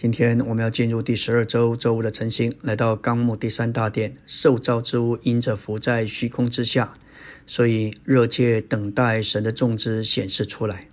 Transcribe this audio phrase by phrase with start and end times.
[0.00, 6.94] 今天我们要进入第十二周周五的晨星，来到纲目第三大殿，受造之物因着浮在虚空之下，
[7.46, 10.88] 所以热切等待神的种子显示出来，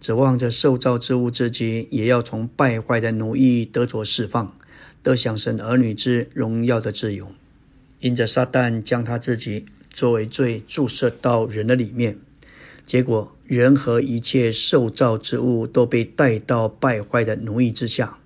[0.00, 4.52] 指望着受造之物自己也要从败坏的奴役得着释放，
[5.00, 7.30] 得享神儿女之荣耀的自由。
[8.00, 12.18] 因着撒旦将他自己作为罪注射到人的里面，
[12.84, 18.16] 结果人和一切受造之物都被带到败坏的奴役之下。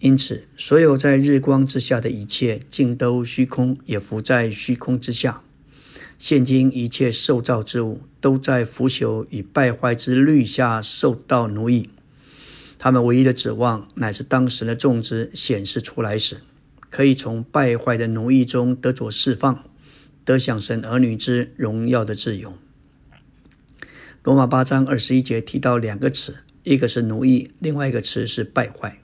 [0.00, 5.42] 因此，所有在日光之下的一切，尽都虚空，也浮在虚空之下。
[6.18, 11.90] 现今一切受造之物，都在腐朽与败坏之律下受到奴役。
[12.78, 16.38] 他们唯一的指望，乃是当时的种植显示出来时，
[16.88, 19.64] 可以从败坏的奴役中得着释放，
[20.24, 22.54] 得享神儿女之荣耀的自由。
[24.24, 28.98] 罗马八章二十一节提到两个词，一个是奴役，另外一个词是败坏。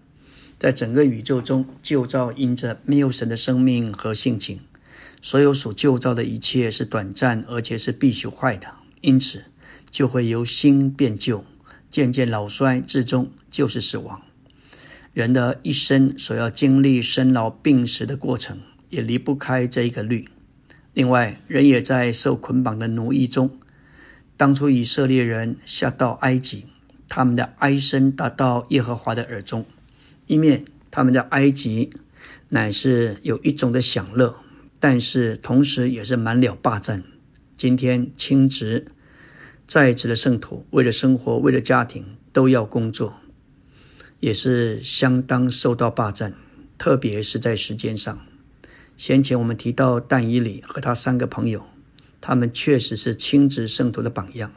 [0.59, 4.61] 在整个宇宙中，旧造因着没有神的生命和性情，
[5.21, 9.45] 所有所旧造的一切是短暂，而且是必须坏的，因此
[9.91, 11.45] 就会由新变旧，
[11.91, 14.23] 渐渐老衰，至终就是死亡。
[15.13, 20.27] 人的一生所要经历生老病死的过程，也离不开这一个律。
[20.95, 23.51] 另外，人也在受捆绑的奴役中。
[24.39, 26.67] 当初以色列人下到埃及，
[27.09, 29.67] 他们的哀声达到耶和华的耳中。
[30.27, 31.91] 一面，他们在埃及
[32.49, 34.41] 乃是有一种的享乐，
[34.81, 37.05] 但是同时也是满了霸占。
[37.57, 38.87] 今天亲职
[39.69, 43.21] 在职的圣徒，为了生活，为了家庭，都要工作，
[44.19, 46.35] 也是相当受到霸占，
[46.77, 48.27] 特别是在时间上。
[48.97, 51.65] 先前我们提到但以里和他三个朋友，
[52.21, 54.53] 他们确实是亲职圣徒的榜样。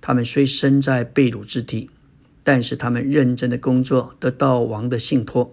[0.00, 1.88] 他们虽身在被掳之地。
[2.48, 5.52] 但是他们认真的工作得到王的信托，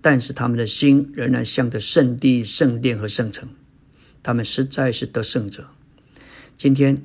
[0.00, 3.50] 但是他们的心仍然向着圣地、圣殿和圣城。
[4.22, 5.66] 他们实在是得胜者。
[6.56, 7.02] 今天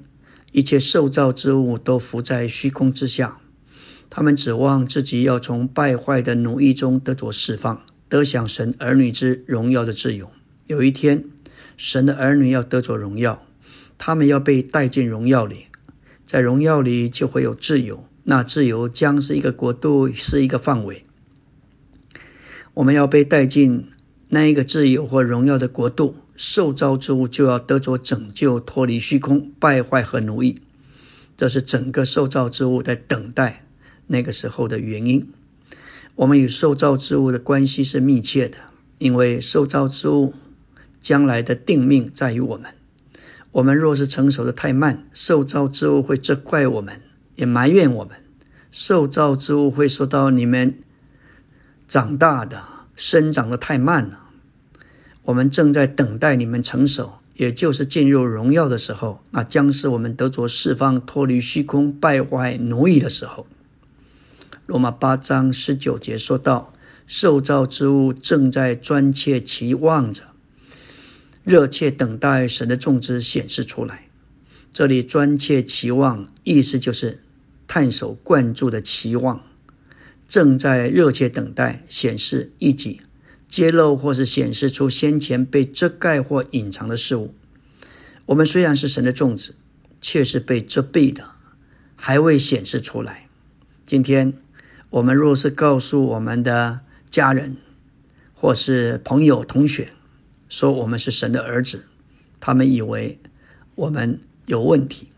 [0.53, 3.41] 一切受造之物都浮在虚空之下，
[4.09, 10.31] 他们指望自己要从败坏的奴役中得着释放，得享神儿女之荣耀的自由。
[10.67, 11.25] 有一天，
[11.75, 13.45] 神的儿女要得着荣耀，
[13.97, 15.65] 他们要被带进荣耀里，
[16.25, 18.07] 在荣耀里就会有自由。
[18.25, 21.05] 那自由将是一个国度，是一个范围。
[22.73, 23.87] 我们要被带进
[24.29, 30.59] 那一个自由或荣耀的国度，受造之物就要得着拯救，脱离虚空败坏和奴役。
[31.37, 33.65] 这是整个受造之物在等待
[34.07, 35.27] 那个时候的原因。
[36.15, 38.57] 我们与受造之物的关系是密切的，
[38.97, 40.33] 因为受造之物
[40.99, 42.71] 将来的定命在于我们。
[43.51, 47.01] 我们若是成熟的太慢，受造之物会责怪我们。
[47.35, 48.17] 也埋怨我们，
[48.71, 50.79] 受造之物会说到你们
[51.87, 52.63] 长大的
[52.95, 54.21] 生长的太慢了。
[55.23, 63.47] 我们正在等待你们成熟，也就是进入荣耀的时候，那将是我们得着释放、脱离虚空败坏奴役的时候。
[64.67, 66.73] 罗马八章十九节说到，
[67.05, 70.23] 受造之物正在专切期望着，
[71.43, 74.07] 热切等待神的种子显示出来。
[74.71, 77.24] 这里专切期望，意思就是。
[77.67, 79.43] 探手灌注的期望，
[80.27, 83.01] 正在热切等待显示一己
[83.47, 87.33] 揭露，或是显示出先前被遮盖或隐藏的事物。
[88.27, 89.55] 我们虽然是神的种子，
[90.01, 91.25] 却是被遮蔽的，
[91.95, 93.27] 还未显示出来。
[93.85, 94.33] 今天，
[94.89, 97.57] 我们若是告诉我们的家人，
[98.33, 99.93] 或是朋友、同学，
[100.49, 101.85] 说我们是神的儿子，
[102.39, 103.19] 他们以为
[103.75, 105.09] 我们有问题，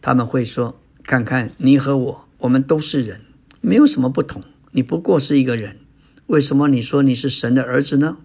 [0.00, 0.80] 他们会说。
[1.08, 3.22] 看看你和我，我们都是人，
[3.62, 4.42] 没有什么不同。
[4.72, 5.78] 你不过是一个人，
[6.26, 8.18] 为什么你说你是神的儿子呢？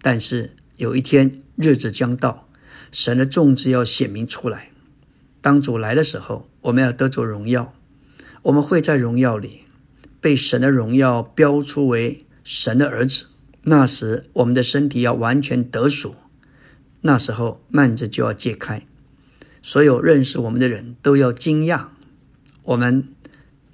[0.00, 2.46] 但是有一天日子将到，
[2.92, 4.70] 神的种子要显明出来。
[5.40, 7.74] 当主来的时候，我们要得着荣耀，
[8.42, 9.62] 我们会在荣耀里
[10.20, 13.26] 被神的荣耀标出为神的儿子。
[13.62, 16.14] 那时我们的身体要完全得赎，
[17.00, 18.86] 那时候幔子就要揭开。
[19.62, 21.86] 所有认识我们的人都要惊讶，
[22.64, 23.08] 我们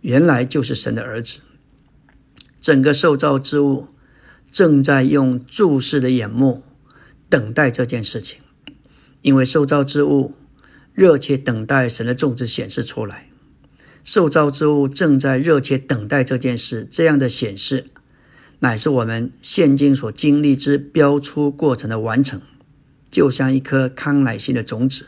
[0.02, 1.38] 原来就是神的儿子。
[2.60, 3.88] 整个受造之物
[4.52, 6.62] 正在用注视的眼目
[7.30, 8.40] 等待这件事情，
[9.22, 10.34] 因为受造之物
[10.92, 13.30] 热切等待神的种子显示出来。
[14.04, 17.86] 受造之物正在热切等待这件事，这样的显示
[18.60, 22.40] 乃是我们现今所经历之标出过程的完成，
[23.10, 25.06] 就像一颗康乃馨的种子。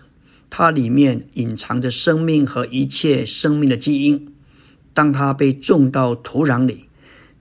[0.50, 4.34] 它里面隐藏着生命和一切生命的基因。
[4.92, 6.86] 当它被种到土壤里，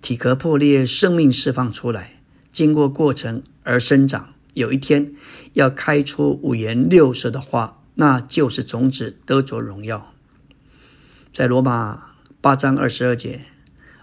[0.02, 2.22] 体壳破裂，生命释放出来，
[2.52, 4.34] 经过过程而生长。
[4.54, 5.14] 有一天
[5.54, 10.14] 要开出五颜六色的花，那就是种子得着荣耀。
[11.34, 13.46] 在罗马八章二十二节，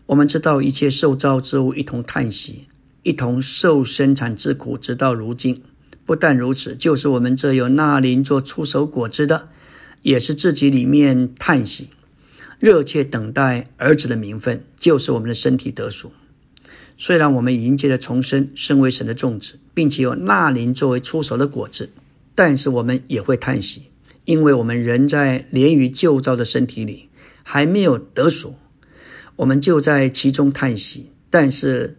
[0.07, 2.67] 我们知道一切受造之物一同叹息，
[3.03, 5.63] 一同受生产之苦，直到如今。
[6.07, 9.49] 不但如此，就是我们这有纳林做出手果子的，
[10.03, 11.91] 也是自己里面叹息，
[12.61, 16.13] 热切等待儿子的名分，就是我们的身体得赎。
[16.97, 21.91] 虽然我们迎接了重生，身为神的种子，并且有纳林作为出手的果子，
[22.37, 23.91] 但是我们也会叹息，
[24.25, 27.09] 因为我们仍在连于旧造的身体里，
[27.43, 28.55] 还没有得赎，
[29.35, 31.11] 我们就在其中叹息。
[31.29, 31.99] 但是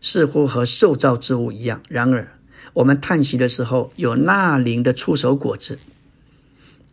[0.00, 1.82] 似乎和受造之物一样。
[1.90, 2.38] 然而。
[2.74, 5.78] 我们叹息的时候，有纳灵的出手果子。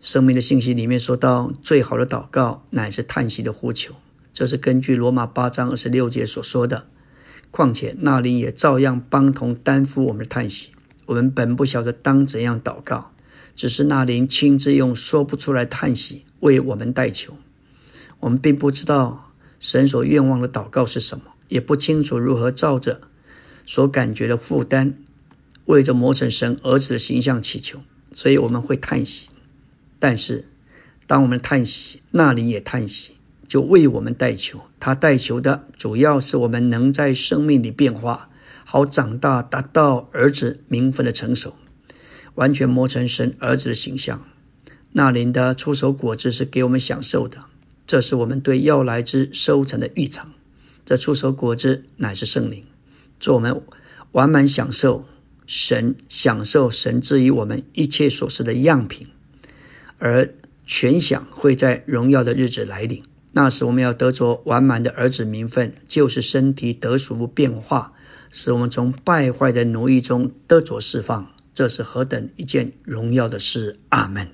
[0.02, 3.96] 生命的信息里面说到，最好的祷告乃是叹息的呼求。
[4.34, 6.86] 这是根据罗马八章二十六节所说的。
[7.52, 10.70] 况且纳灵也照样帮同担负我们的叹息。
[11.08, 13.12] 我们本不晓得当怎样祷告，
[13.56, 17.34] 只是纳灵亲自用说不出来叹息为我们代求。
[18.20, 23.02] 我们并不知道神所愿望的祷告是什么，也不清楚如何照着
[23.66, 24.96] 所感觉的负担。
[25.70, 27.82] 为着磨成神儿子的形象祈求，
[28.12, 29.30] 所以我们会叹息。
[30.00, 30.46] 但是，
[31.06, 33.12] 当我们叹息，那里也叹息，
[33.48, 34.62] 就为我们代求。
[34.80, 38.32] 他代求的主要是我们能在生命里变化，
[38.66, 41.54] 好长大，达到儿子名分的成熟，
[42.34, 44.26] 完全磨成神儿子的形象。
[44.94, 47.44] 那灵的出手果子是给我们享受的，
[47.86, 50.32] 这是我们对要来之收成的预尝。
[50.84, 52.66] 这出手果子乃是圣灵，
[53.20, 53.62] 做我们
[54.14, 55.06] 完满享受。
[55.50, 59.08] 神享受神赐予我们一切所示的样品，
[59.98, 63.02] 而全享会在荣耀的日子来临。
[63.34, 67.94] 那时我们要得着完满的儿子名分，就是身体得属变化，
[68.32, 71.34] 使我们从败坏的奴役中得着释放。
[71.56, 73.80] 这是何等一件荣耀的事！
[73.90, 74.28] 阿门。